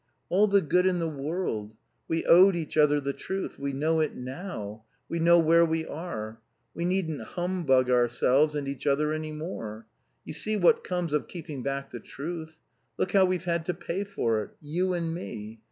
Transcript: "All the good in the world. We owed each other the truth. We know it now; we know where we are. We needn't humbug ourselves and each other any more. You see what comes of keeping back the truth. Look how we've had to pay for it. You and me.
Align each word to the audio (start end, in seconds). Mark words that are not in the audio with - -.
"All 0.29 0.47
the 0.47 0.61
good 0.63 0.87
in 0.87 0.97
the 0.97 1.07
world. 1.07 1.75
We 2.07 2.25
owed 2.25 2.55
each 2.55 2.75
other 2.75 2.99
the 2.99 3.13
truth. 3.13 3.59
We 3.59 3.71
know 3.71 3.99
it 3.99 4.15
now; 4.15 4.83
we 5.07 5.19
know 5.19 5.37
where 5.37 5.63
we 5.63 5.85
are. 5.85 6.39
We 6.73 6.85
needn't 6.85 7.21
humbug 7.21 7.87
ourselves 7.91 8.55
and 8.55 8.67
each 8.67 8.87
other 8.87 9.11
any 9.13 9.31
more. 9.31 9.85
You 10.25 10.33
see 10.33 10.57
what 10.57 10.83
comes 10.83 11.13
of 11.13 11.27
keeping 11.27 11.61
back 11.61 11.91
the 11.91 11.99
truth. 11.99 12.57
Look 12.97 13.11
how 13.11 13.25
we've 13.25 13.43
had 13.45 13.63
to 13.67 13.75
pay 13.75 14.03
for 14.03 14.41
it. 14.41 14.49
You 14.59 14.93
and 14.95 15.13
me. 15.13 15.59